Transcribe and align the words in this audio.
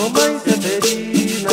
Mamá 0.00 0.20
y 0.32 0.50
Caterina, 0.50 1.52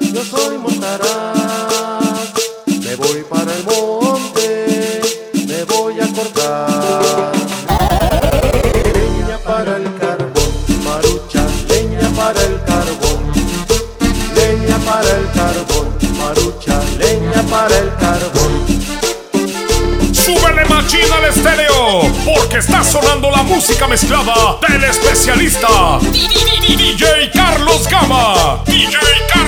yo 0.00 0.24
soy 0.24 0.58
Montaraz. 0.58 2.32
Me 2.66 2.96
voy 2.96 3.24
para 3.30 3.54
el 3.54 3.62
monte, 3.62 5.00
me 5.46 5.62
voy 5.64 6.00
a 6.00 6.08
cortar. 6.08 7.32
Leña 8.92 9.38
para 9.38 9.76
el 9.76 9.84
carbón, 9.98 10.52
marucha, 10.84 11.46
leña 11.68 12.08
para 12.16 12.42
el 12.42 12.60
carbón. 12.64 13.32
Leña 14.34 14.78
para 14.78 15.10
el 15.16 15.30
carbón, 15.30 15.96
marucha, 16.18 16.82
leña 16.98 17.42
para 17.48 17.78
el 17.78 17.94
carbón. 17.94 18.64
Súbele 20.12 20.64
machina 20.64 21.16
al 21.18 21.26
estéreo, 21.26 22.02
porque 22.24 22.58
está 22.58 22.82
sonando 22.82 23.30
la 23.30 23.44
música 23.44 23.86
mezclada 23.86 24.58
del 24.68 24.82
especialista. 24.82 26.00
DJ 26.66 27.30
Carlos 27.30 27.86
Gama. 27.88 28.62
DJ 28.64 28.96
Carlos 29.28 29.43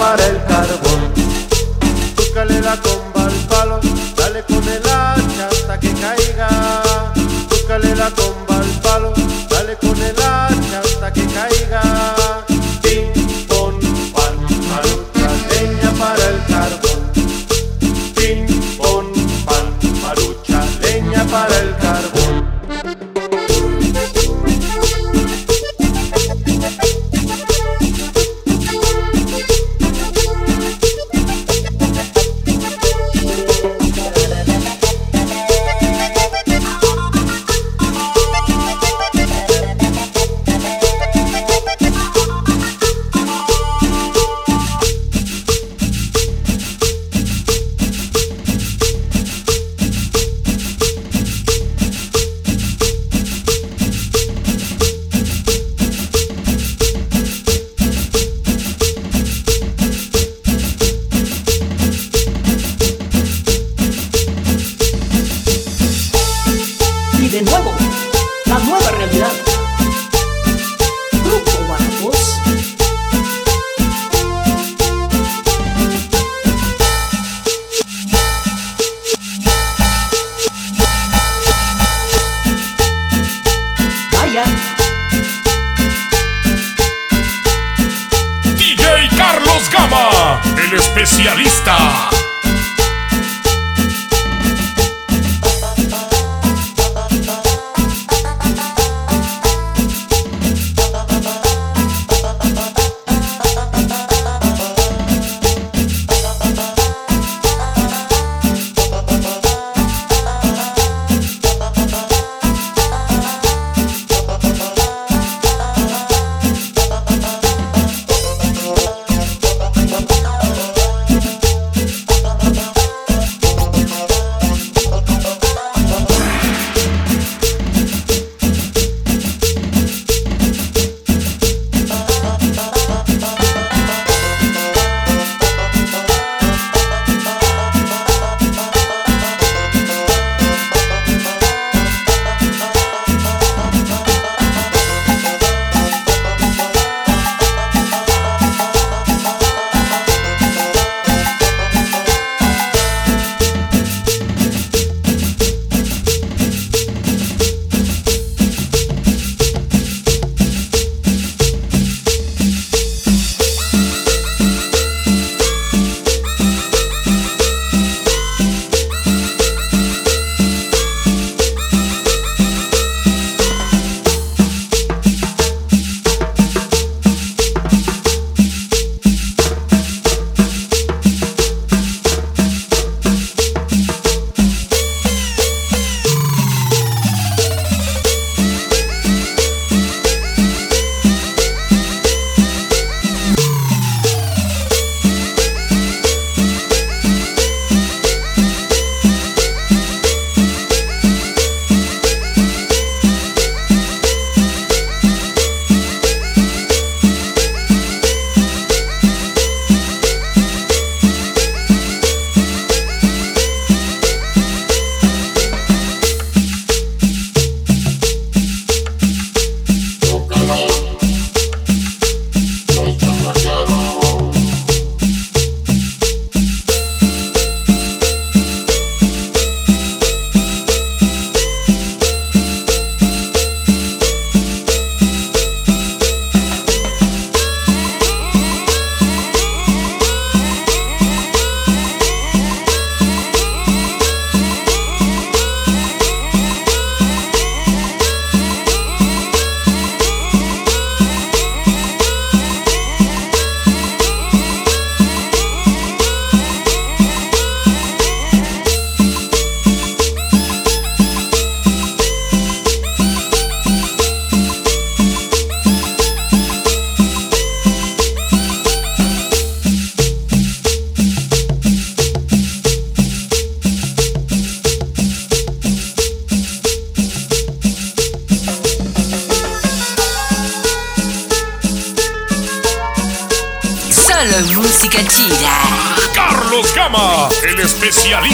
para 0.00 0.26
el 0.28 0.42
carbón. 0.46 1.12
Búscale 2.16 2.60
la 2.62 2.74
comida. 2.80 2.99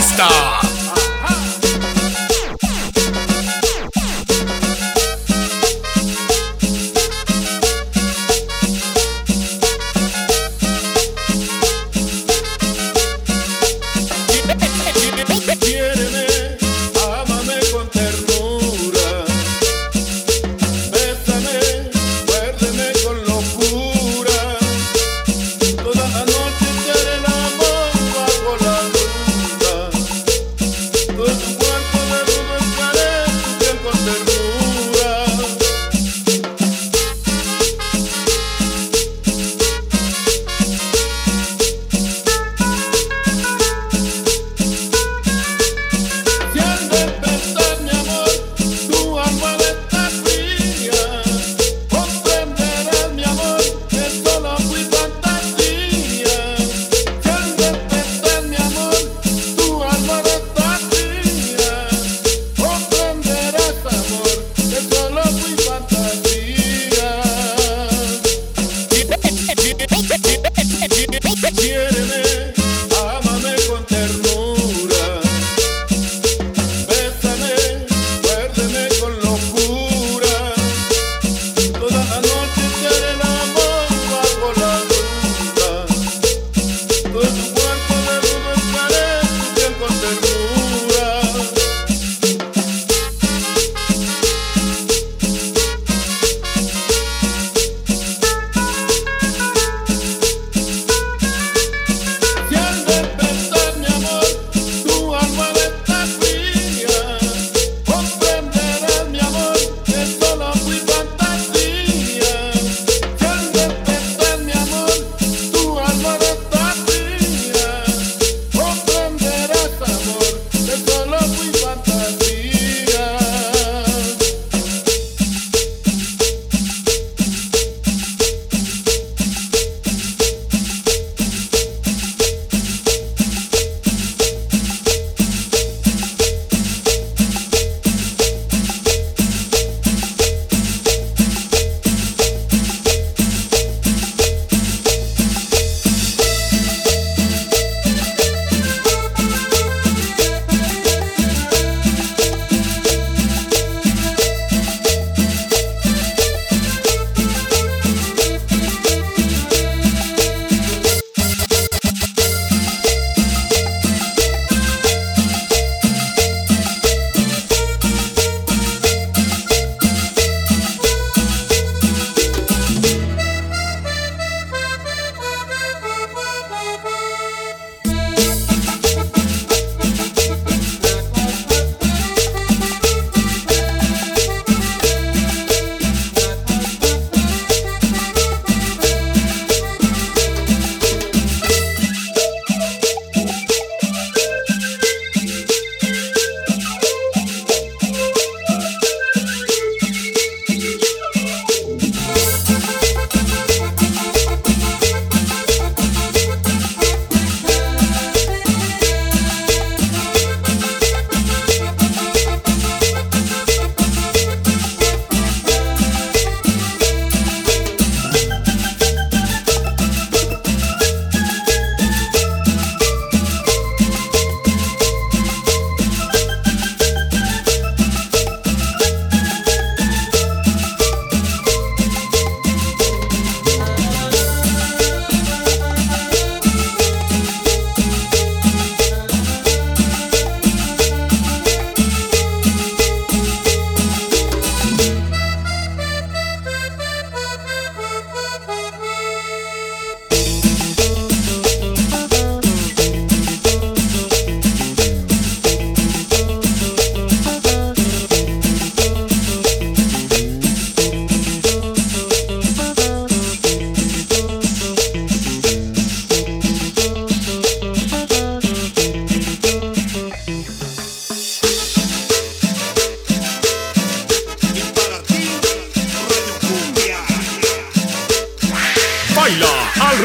Stop. 0.07 0.46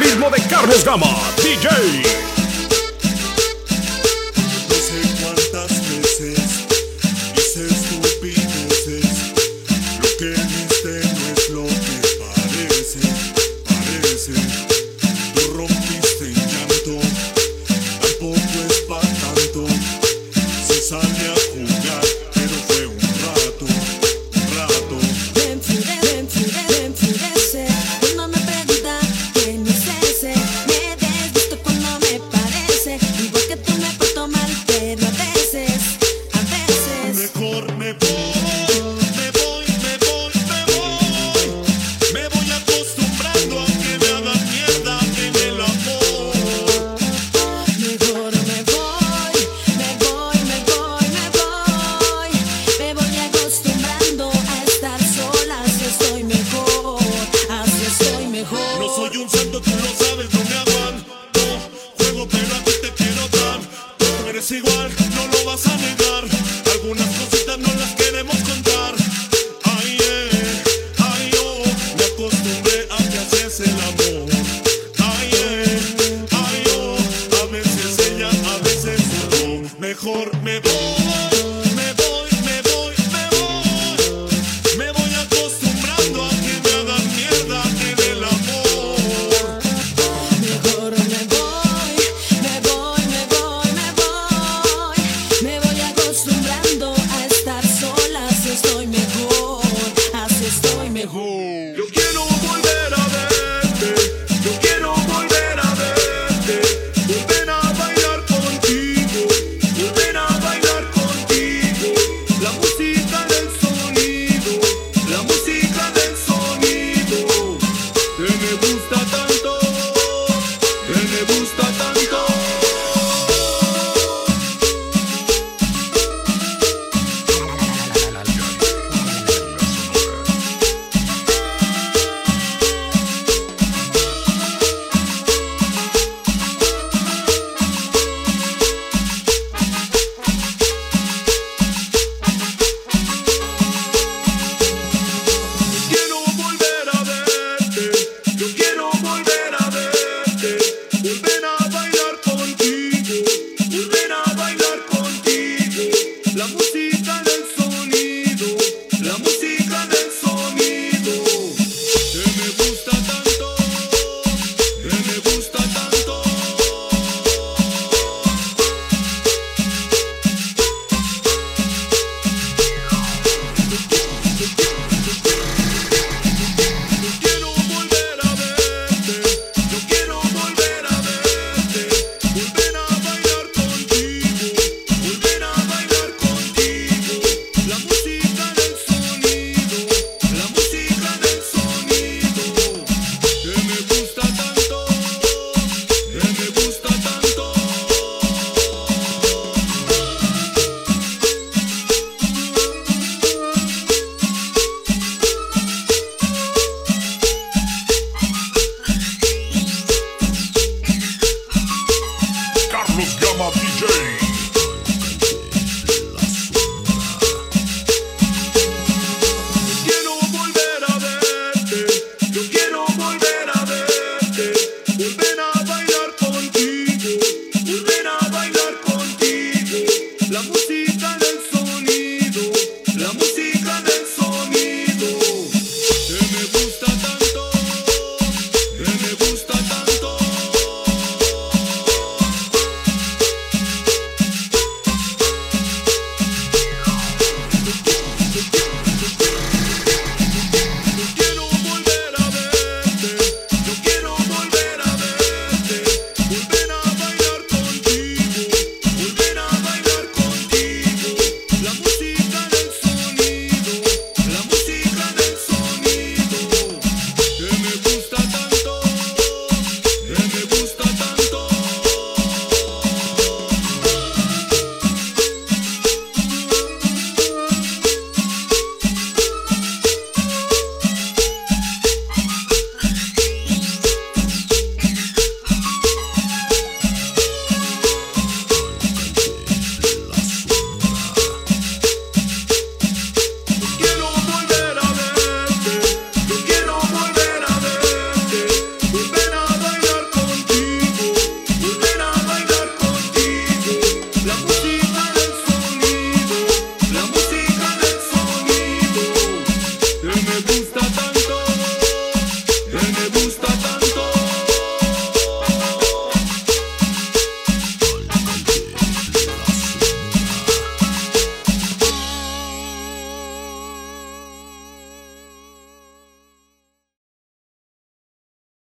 Especialista. 0.02 0.62
Tú 1.36 1.48
rompiste 1.48 2.21